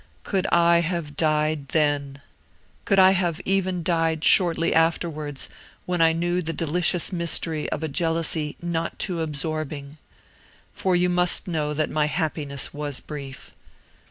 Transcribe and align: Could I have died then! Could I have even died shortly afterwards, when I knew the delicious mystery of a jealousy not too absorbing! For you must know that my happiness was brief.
Could 0.23 0.47
I 0.47 0.79
have 0.79 1.15
died 1.15 1.67
then! 1.67 2.23
Could 2.85 2.97
I 2.97 3.11
have 3.11 3.39
even 3.45 3.83
died 3.83 4.23
shortly 4.23 4.73
afterwards, 4.73 5.47
when 5.85 6.01
I 6.01 6.11
knew 6.11 6.41
the 6.41 6.53
delicious 6.53 7.13
mystery 7.13 7.69
of 7.69 7.83
a 7.83 7.87
jealousy 7.87 8.57
not 8.63 8.97
too 8.97 9.21
absorbing! 9.21 9.99
For 10.73 10.95
you 10.95 11.07
must 11.07 11.47
know 11.47 11.75
that 11.75 11.91
my 11.91 12.07
happiness 12.07 12.73
was 12.73 12.99
brief. 12.99 13.51